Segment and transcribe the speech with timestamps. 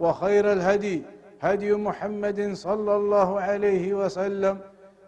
[0.00, 1.02] وخير الهدي
[1.40, 4.58] هدي محمد صلى الله عليه وسلم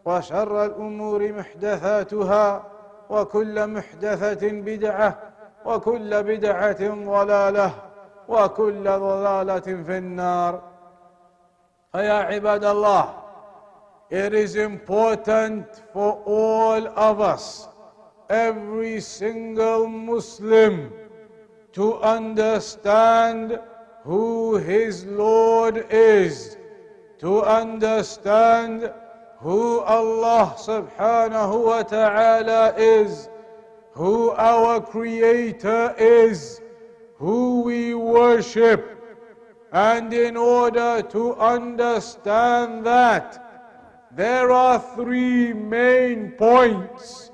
[0.04, 2.64] وشر الأمور محدثاتها
[3.10, 5.18] وكل محدثة بدعة
[5.64, 7.74] وكل بدعة ضلالة
[8.28, 10.62] وكل ضلالة في النار.
[11.92, 13.14] فيا عباد الله
[14.10, 17.68] it is important for all of us
[18.30, 20.92] every single muslim
[21.72, 23.58] to understand
[24.06, 26.56] who his lord is
[27.18, 28.92] to understand
[29.38, 33.28] who Allah subhanahu wa ta'ala is,
[33.90, 36.60] who our creator is,
[37.16, 38.94] who we worship.
[39.72, 43.42] And in order to understand that,
[44.12, 47.32] there are three main points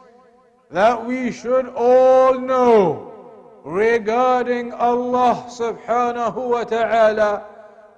[0.70, 3.11] that we should all know
[3.64, 7.46] regarding Allah subhanahu wa ta'ala,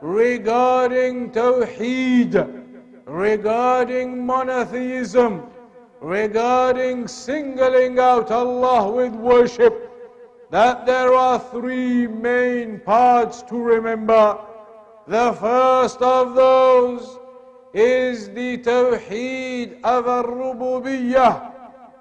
[0.00, 2.64] regarding Tawheed
[3.06, 5.42] regarding monotheism,
[6.00, 9.91] regarding singling out Allah with worship,
[10.50, 14.38] that there are three main parts to remember.
[15.06, 17.19] The first of those
[17.75, 21.52] is the Tawheed of Al-Rububiyyah,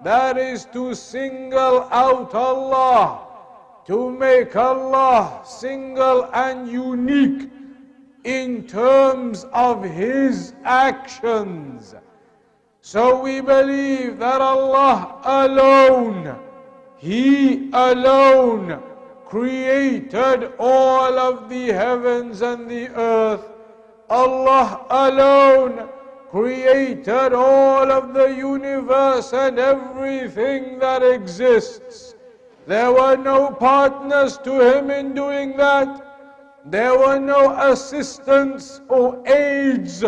[0.04, 3.28] that is to single out Allah,
[3.86, 7.50] to make Allah single and unique
[8.24, 11.96] in terms of His actions.
[12.82, 16.40] So we believe that Allah alone,
[16.98, 18.82] He alone
[19.26, 23.46] created all of the heavens and the earth.
[24.10, 25.90] Allah alone
[26.30, 32.16] created all of the universe and everything that exists.
[32.66, 36.02] There were no partners to Him in doing that.
[36.66, 40.00] There were no assistants or aids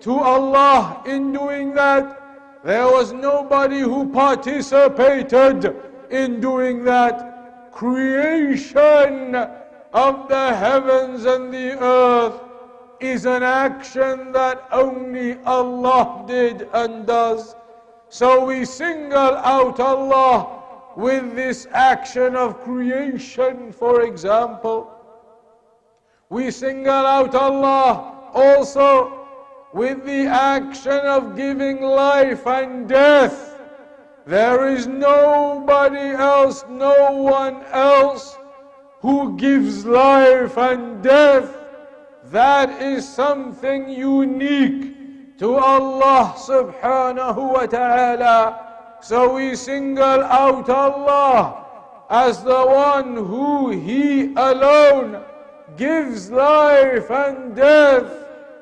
[0.00, 2.16] to Allah in doing that.
[2.64, 5.76] There was nobody who participated
[6.10, 7.70] in doing that.
[7.70, 9.34] Creation
[9.92, 12.40] of the heavens and the earth
[13.00, 17.56] is an action that only Allah did and does.
[18.08, 20.59] So we single out Allah
[20.96, 24.90] with this action of creation, for example.
[26.28, 29.26] We single out Allah also
[29.72, 33.58] with the action of giving life and death.
[34.26, 38.36] There is nobody else, no one else
[39.00, 41.56] who gives life and death.
[42.26, 48.69] That is something unique to Allah subhanahu wa ta'ala.
[49.01, 51.65] So we single out Allah
[52.09, 55.23] as the one who He alone
[55.77, 58.11] gives life and death,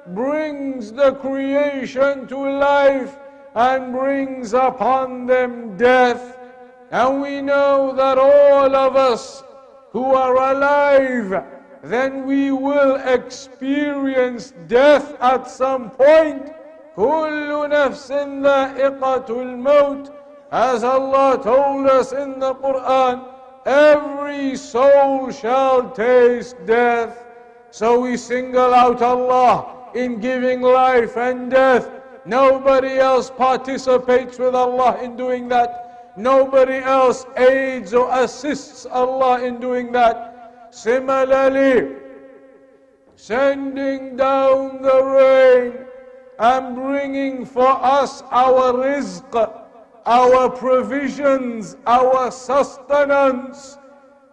[0.08, 3.18] brings the creation to life,
[3.56, 6.38] and brings upon them death.
[6.92, 9.44] And we know that all of us
[9.92, 11.44] who are alive,
[11.84, 16.52] then we will experience death at some point.
[16.96, 20.12] كل نفس ذائقة الموت
[20.51, 23.27] as Allah told us in the Quran
[23.67, 27.25] every soul shall taste death.
[27.71, 31.91] So we single out Allah in giving life and death,
[32.29, 36.13] Nobody else participates with Allah in doing that.
[36.19, 40.69] Nobody else aids or assists Allah in doing that.
[40.71, 41.97] Similarly,
[43.17, 45.73] sending down the rain
[46.39, 49.33] and bringing for us our rizq,
[50.07, 53.79] our provisions, our sustenance,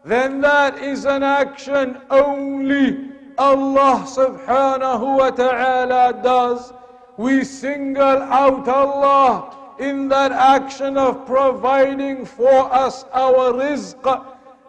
[0.04, 6.72] then that is an action only Allah subhanahu wa ta'ala does.
[7.18, 14.04] We single out Allah in that action of providing for us our rizq,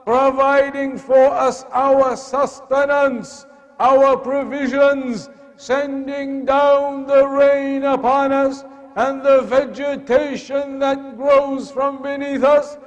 [0.04, 3.46] providing for us our sustenance,
[3.78, 8.64] our provisions, sending down the rain upon us
[8.96, 12.78] and the vegetation that grows from beneath us,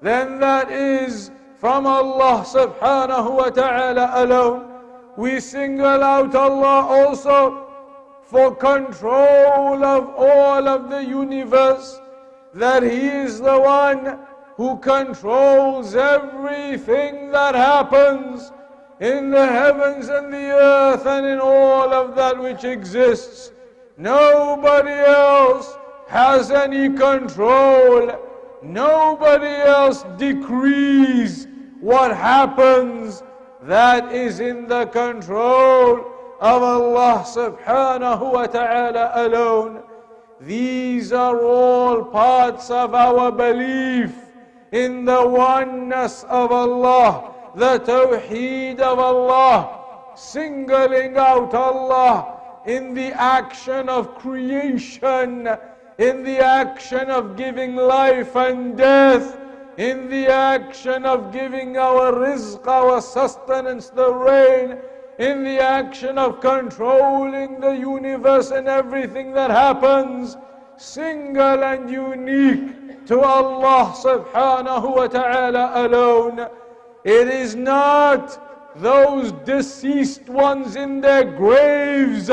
[0.00, 4.66] then that is from Allah subhanahu wa ta'ala alone.
[5.18, 7.66] We single out Allah also
[8.22, 12.00] for control of all of the universe,
[12.54, 14.18] that He is the one
[14.56, 18.50] who controls everything that happens
[19.00, 23.52] in the heavens and the earth and in all of that which exists.
[24.00, 25.76] Nobody else
[26.08, 28.10] has any control.
[28.62, 31.46] Nobody else decrees
[31.82, 33.22] what happens.
[33.60, 35.98] That is in the control
[36.40, 39.82] of Allah subhanahu wa ta'ala alone.
[40.40, 44.14] These are all parts of our belief
[44.72, 53.88] in the oneness of Allah, the tawheed of Allah, singling out Allah in the action
[53.88, 55.48] of creation,
[55.98, 59.38] in the action of giving life and death,
[59.76, 64.76] in the action of giving our rizq, our sustenance, the rain,
[65.18, 70.36] in the action of controlling the universe and everything that happens,
[70.76, 76.48] single and unique to Allah subhanahu wa ta'ala alone.
[77.04, 82.30] It is not those deceased ones in their graves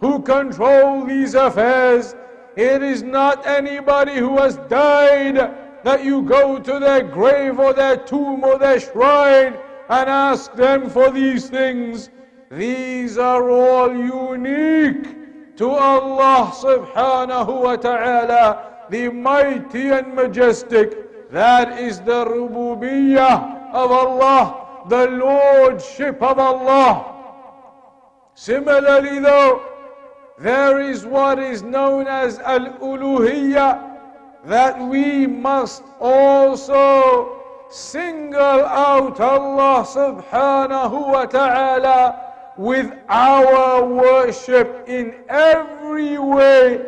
[0.00, 2.14] who control these affairs.
[2.56, 5.36] It is not anybody who has died
[5.84, 9.54] that you go to their grave or their tomb or their shrine
[9.88, 12.10] and ask them for these things.
[12.50, 21.30] These are all unique to Allah subhanahu wa ta'ala, the mighty and majestic.
[21.30, 27.12] That is the rububiyyah of Allah, the lordship of Allah.
[28.34, 29.62] Similarly though,
[30.38, 33.96] there is what is known as al-uluhiyyah,
[34.44, 42.22] that we must also single out Allah subhanahu wa ta'ala
[42.56, 46.84] with our worship in every way,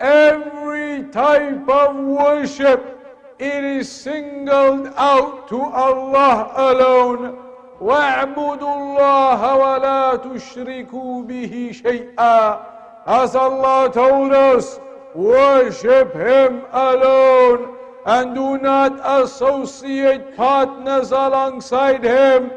[0.00, 2.99] every type of worship.
[3.39, 7.37] It is singled out to Allah alone.
[7.81, 12.59] واعبدوا الله ولا تشركوا به شيئا
[13.07, 14.79] As Allah told us,
[15.13, 17.75] worship Him alone
[18.05, 22.51] and do not associate partners alongside him.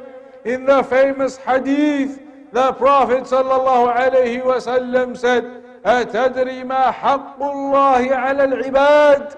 [0.45, 2.21] In the famous hadith,
[2.53, 5.45] the Prophet sallallahu alaihi wasallam said,
[5.85, 9.37] أتدري ما حق الله على العباد?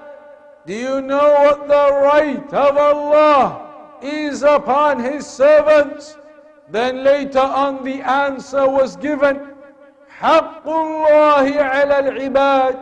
[0.67, 6.17] Do you know what the right of Allah is upon His servants?
[6.69, 9.41] Then later on the answer was given,
[10.20, 12.77] حق الله على العباد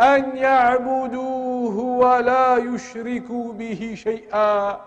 [0.00, 4.80] أن يعبدوه ولا يشركوا به شيئا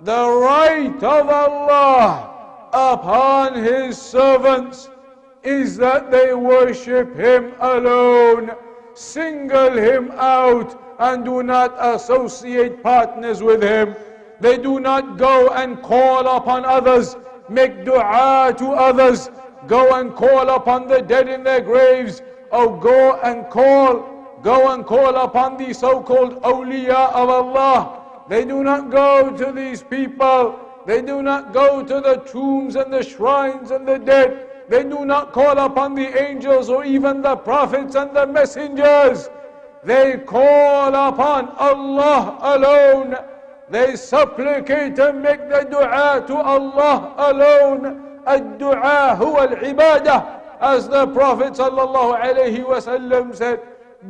[0.00, 2.30] The right of Allah
[2.72, 4.88] upon His servants
[5.42, 8.52] is that they worship Him alone,
[8.94, 13.95] single Him out, and do not associate partners with Him.
[14.39, 17.15] They do not go and call upon others,
[17.49, 19.29] make dua to others,
[19.67, 24.85] go and call upon the dead in their graves, or go and call go and
[24.85, 28.23] call upon the so-called awliya of Allah.
[28.29, 30.59] They do not go to these people.
[30.85, 34.47] They do not go to the tombs and the shrines and the dead.
[34.69, 39.29] They do not call upon the angels or even the prophets and the messengers.
[39.86, 43.16] They call upon Allah alone.
[43.68, 48.08] They supplicate and make the dua to Allah alone.
[48.26, 50.24] الدعاء هو العبادة
[50.62, 53.60] as the Prophet sallallahu alaihi wasallam said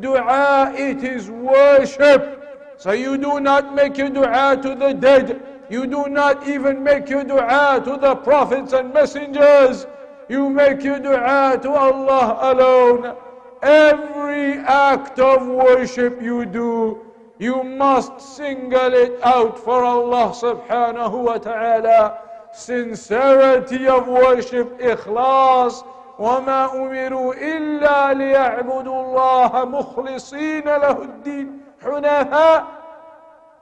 [0.00, 2.38] dua, it is worship.
[2.76, 5.40] So you do not make your dua to the dead.
[5.70, 9.86] You do not even make your dua to the prophets and messengers.
[10.28, 13.16] You make your dua to Allah alone.
[13.61, 17.01] Every act of worship you do,
[17.39, 22.19] you must single it out for Allah subhanahu wa ta'ala.
[22.53, 25.83] Sincerity of worship, ikhlas,
[26.19, 32.65] وما أمروا إلا ليعبدوا الله مخلصين له الدين حنفاء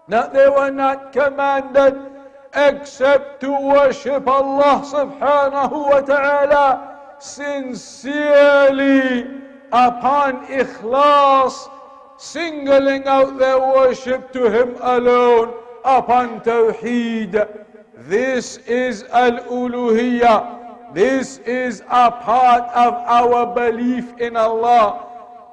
[0.07, 1.95] that they were not commanded
[2.53, 8.05] except to worship Allah subhanahu wa ta'ala sincerely
[9.75, 11.69] upon ikhlas
[12.17, 15.53] singling out their worship to Him alone
[15.83, 17.33] upon Tawheed.
[18.07, 20.93] This is Al-Uluhiyya.
[20.93, 25.07] This is a part of our belief in Allah.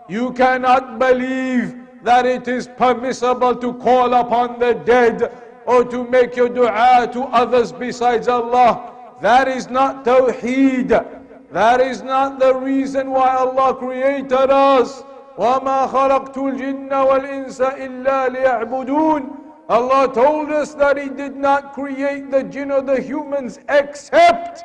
[0.09, 1.75] You cannot believe
[2.05, 5.33] that it is permissible to call upon the dead
[5.67, 9.17] or to make your dua to others besides Allah.
[9.21, 11.22] That is not Tawheed.
[11.52, 15.04] That is not the reason why Allah created us.
[15.38, 19.38] وَمَا خَلَقْتُ الْجِنَّ وَالْإِنسَ إِلَّا لِيَعْبُدُونَ
[19.70, 24.64] Allah told us that He did not create the jinn or the humans except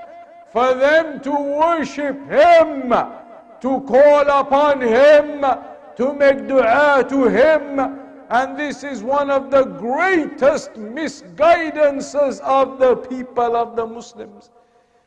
[0.52, 2.90] for them to worship Him,
[3.60, 5.44] to call upon Him,
[5.96, 7.98] to make dua to Him.
[8.30, 14.50] And this is one of the greatest misguidances of the people of the Muslims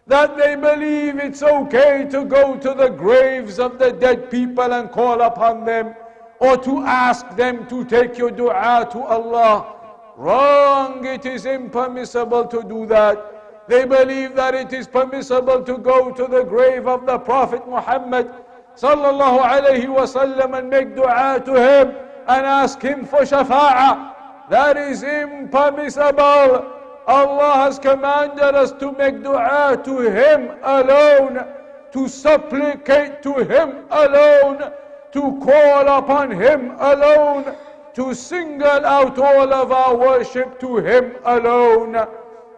[0.06, 4.90] that they believe it's okay to go to the graves of the dead people and
[4.90, 5.94] call upon them
[6.40, 9.76] or to ask them to take your dua to Allah.
[10.16, 13.68] Wrong, it is impermissible to do that.
[13.68, 18.32] They believe that it is permissible to go to the grave of the Prophet Muhammad
[18.76, 21.94] sallallahu alayhi wasallam and make dua to him
[22.26, 24.14] and ask him for shafa'ah.
[24.50, 26.79] That is impermissible.
[27.06, 31.44] Allah has commanded us to make dua to Him alone,
[31.92, 34.72] to supplicate to Him alone,
[35.12, 37.56] to call upon Him alone,
[37.94, 41.96] to single out all of our worship to Him alone.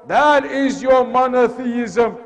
[0.07, 2.17] That is your monotheism.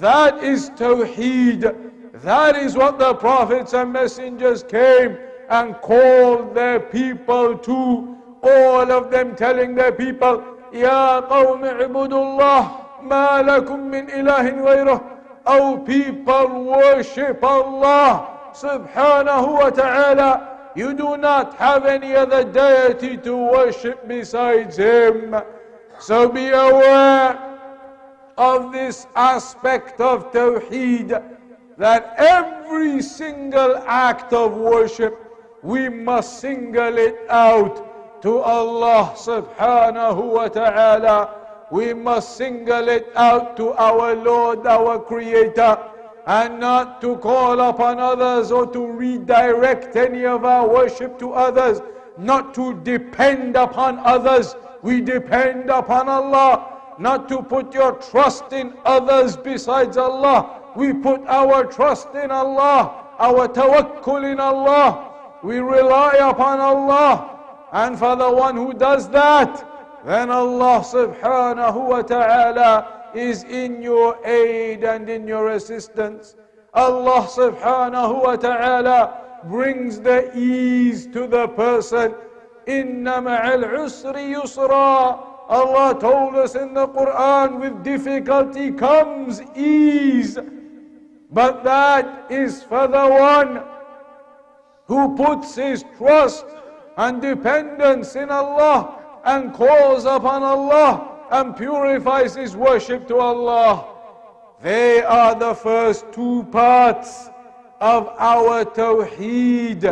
[0.00, 1.92] That is Tawheed.
[2.22, 5.18] That is what the prophets and messengers came
[5.48, 8.16] and called their people to.
[8.42, 12.71] All of them telling their people, يا قوم اعبدوا الله
[13.01, 15.01] ما لكم من إله غيره
[15.47, 23.35] أو people worship Allah subhanahu wa ta'ala you do not have any other deity to
[23.35, 25.35] worship besides Him
[25.99, 27.37] so be aware
[28.37, 31.21] of this aspect of Tawheed
[31.77, 35.17] that every single act of worship
[35.63, 37.84] we must single it out
[38.22, 41.30] to Allah subhanahu wa ta'ala.
[41.70, 45.78] We must single it out to our Lord, our Creator,
[46.26, 51.80] and not to call upon others or to redirect any of our worship to others,
[52.18, 54.54] not to depend upon others.
[54.82, 56.72] We depend upon Allah.
[56.98, 60.62] Not to put your trust in others besides Allah.
[60.74, 65.12] We put our trust in Allah, our tawakkul in Allah.
[65.42, 67.35] We rely upon Allah.
[67.72, 69.66] And for the one who does that,
[70.04, 76.36] then Allah subhanahu wa ta'ala is in your aid and in your assistance.
[76.72, 82.14] Allah subhanahu wa ta'ala brings the ease to the person.
[82.66, 85.18] Inna ma'al usri yusra.
[85.48, 90.38] Allah told us in the Quran, with difficulty comes ease.
[91.30, 93.62] But that is for the one
[94.86, 96.46] who puts his trust
[96.96, 103.84] and dependence in Allah and calls upon Allah and purifies his worship to Allah.
[104.62, 107.28] They are the first two parts
[107.80, 109.84] of our Tawheed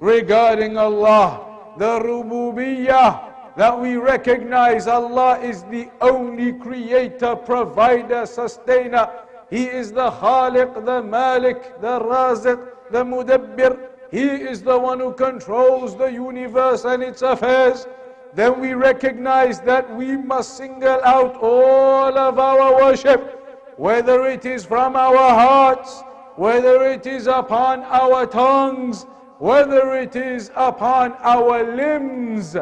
[0.00, 1.46] regarding Allah.
[1.78, 9.08] The Rububiyyah, that we recognize Allah is the only creator, provider, sustainer.
[9.48, 15.12] He is the Khaliq, the Malik, the Raziq, the Mudabbir, he is the one who
[15.12, 17.86] controls the universe and its affairs.
[18.34, 24.64] Then we recognize that we must single out all of our worship, whether it is
[24.64, 26.02] from our hearts,
[26.36, 29.04] whether it is upon our tongues,
[29.38, 32.56] whether it is upon our limbs,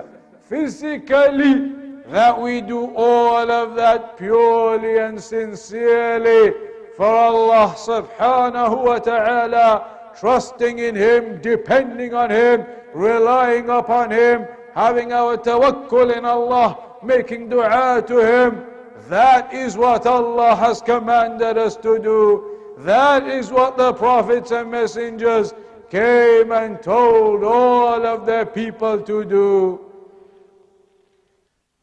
[0.48, 1.72] physically,
[2.06, 6.52] that we do all of that purely and sincerely
[6.96, 15.13] for Allah subhanahu wa ta'ala trusting in Him, depending on Him, relying upon Him, having
[15.13, 18.65] our tawakkul in Allah, making dua to Him.
[19.09, 22.49] That is what Allah has commanded us to do.
[22.79, 25.53] That is what the prophets and messengers
[25.89, 29.79] came and told all of their people to do.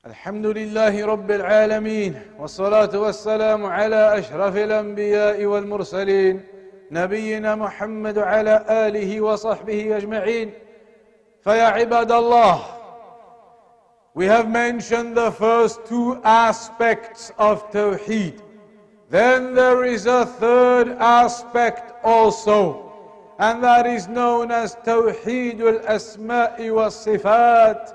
[0.07, 6.40] الحمد لله رب العالمين والصلاة والسلام على أشرف الأنبياء والمرسلين
[6.95, 10.52] نبينا محمد على آله وصحبه أجمعين
[11.45, 12.61] فيا عباد الله
[14.14, 18.42] We have mentioned the first two aspects of Tawheed.
[19.09, 22.92] Then there is a third aspect also,
[23.38, 27.95] and that is known as Tawheed al-Asma'i wa-Sifat,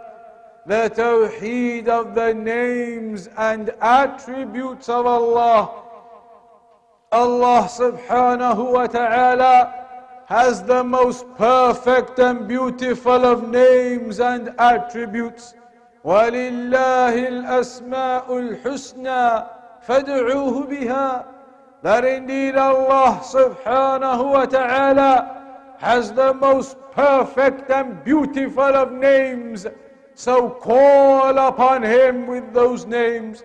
[0.65, 5.83] the Tawheed of the names and attributes of Allah.
[7.11, 9.85] Allah subhanahu wa ta'ala
[10.25, 15.53] has the most perfect and beautiful of names and attributes.
[16.03, 19.43] ولله الأسماء الحسنى
[19.87, 21.25] فادعوه بها
[21.81, 29.67] that indeed Allah subhanahu wa ta'ala has the most perfect and beautiful of names
[30.15, 33.43] so call upon him with those names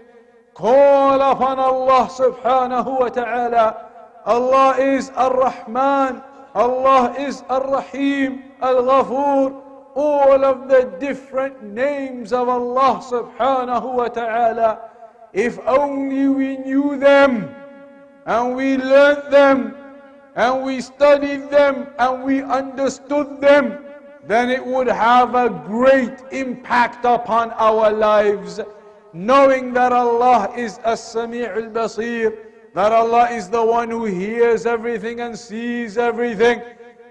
[0.55, 3.91] call upon Allah subhanahu wa ta'ala
[4.25, 6.23] Allah is Ar-Rahman
[6.55, 9.61] Allah is Ar-Rahim Al-Ghafur
[9.95, 14.91] all of the different names of Allah subhanahu wa ta'ala.
[15.33, 17.53] If only we knew them
[18.25, 19.75] and we learned them
[20.35, 23.85] and we studied them and we understood them,
[24.27, 28.59] then it would have a great impact upon our lives.
[29.15, 32.35] Knowing that Allah is As-Sami' al-Basir,
[32.73, 36.61] that Allah is the one who hears everything and sees everything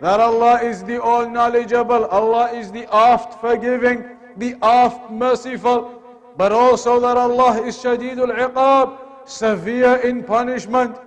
[0.03, 4.05] that Allah is the all knowledgeable, Allah is the oft forgiving,
[4.37, 6.03] the oft merciful,
[6.37, 10.99] but also that Allah is Shadidul Iqab, severe in punishment.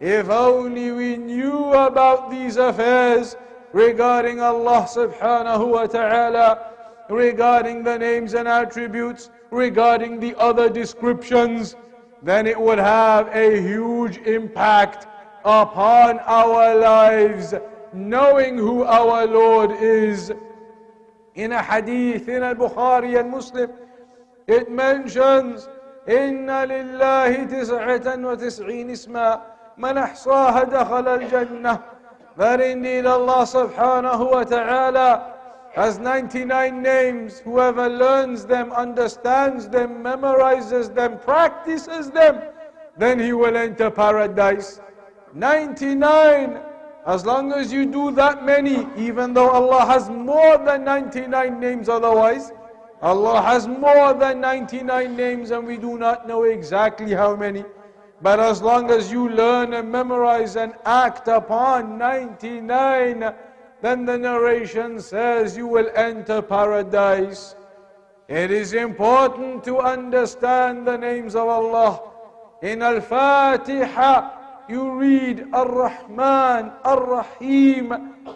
[0.00, 3.36] If only we knew about these affairs
[3.74, 6.72] regarding Allah subhanahu wa ta'ala,
[7.10, 11.75] regarding the names and attributes, regarding the other descriptions,
[12.23, 15.07] then it would have a huge impact
[15.43, 17.53] upon our lives
[17.93, 20.31] knowing who our Lord is.
[21.35, 23.71] In a hadith in al-Bukhari and Muslim,
[24.47, 25.67] it mentions
[26.09, 29.41] إن لله تسعة وتسعين اسما
[29.77, 31.79] من أحصاها دخل الجنة
[32.37, 35.33] That indeed Allah subhanahu wa ta'ala
[35.76, 37.40] has 99 names.
[37.40, 42.42] Whoever learns them, understands them, memorizes them, practices them,
[42.98, 44.80] then he will enter paradise.
[45.34, 46.58] 99
[47.06, 51.88] as long as you do that many, even though Allah has more than 99 names
[51.88, 52.50] otherwise,
[53.00, 57.64] Allah has more than 99 names and we do not know exactly how many.
[58.20, 63.32] But as long as you learn and memorize and act upon 99,
[63.82, 67.54] then the narration says you will enter paradise.
[68.28, 72.00] It is important to understand the names of Allah.
[72.62, 77.90] In Al-Fatiha, you read Ar-Rahman, Ar-Rahim.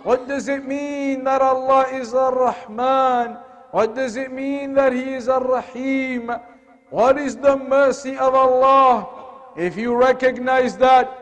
[0.05, 3.39] What does it mean that Allah is Ar-Rahman?
[3.73, 6.31] What does it mean that He is Ar-Rahim?
[6.91, 9.09] What is the mercy of Allah?
[9.57, 11.17] If you recognize that,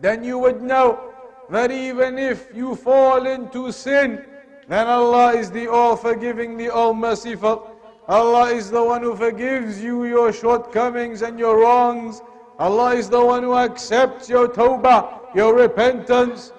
[0.00, 1.11] then you would know
[1.52, 4.24] that even if you fall into sin,
[4.68, 7.70] then Allah is the all forgiving, the all merciful.
[8.08, 12.22] Allah is the one who forgives you your shortcomings and your wrongs.
[12.58, 16.52] Allah is the one who accepts your tawbah, your repentance.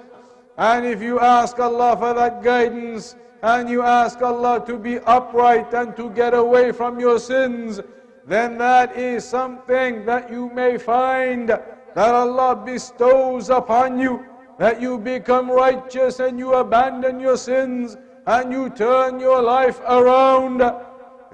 [0.58, 5.74] And if you ask Allah for that guidance, and you ask Allah to be upright
[5.74, 7.82] and to get away from your sins,
[8.26, 14.26] then that is something that you may find that Allah bestows upon you,
[14.64, 17.98] that you become righteous and you abandon your sins
[18.28, 20.64] and you turn your life around.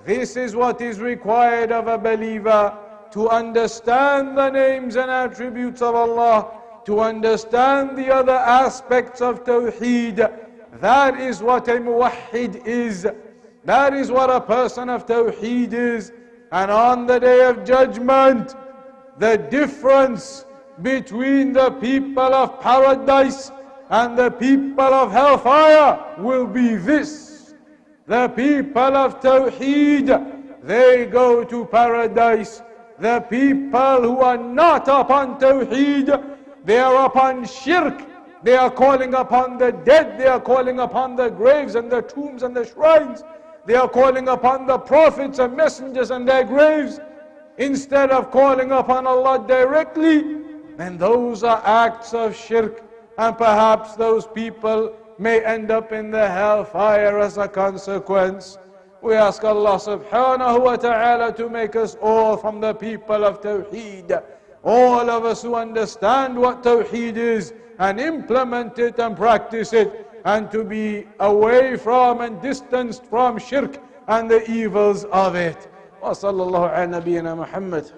[0.03, 2.75] This is what is required of a believer
[3.11, 10.17] to understand the names and attributes of Allah, to understand the other aspects of Tawheed.
[10.79, 13.05] That is what a muwahid is.
[13.63, 16.11] That is what a person of Tawheed is.
[16.51, 18.55] And on the day of judgment,
[19.19, 20.45] the difference
[20.81, 23.51] between the people of paradise
[23.89, 27.53] and the people of hellfire will be this.
[28.07, 32.61] The people of Tawheed, they go to paradise
[32.99, 38.05] the people who are not upon Tawheed, they are upon Shirk.
[38.43, 40.17] They are calling upon the dead.
[40.17, 43.23] They are calling upon the graves and the tombs and the shrines.
[43.65, 46.99] They are calling upon the prophets and messengers and their graves.
[47.57, 52.82] Instead of calling upon Allah directly, then those are acts of shirk.
[53.16, 58.58] And perhaps those people may end up in the hellfire as a consequence.
[59.02, 64.22] We ask Allah subhanahu wa ta'ala to make us all from the people of Tawheed.
[64.64, 70.50] All of us who understand what Tawheed is and implement it and practice it and
[70.50, 75.68] to be away from and distanced from shirk and the evils of it.
[76.02, 77.92] وصلى الله على نبينا محمد.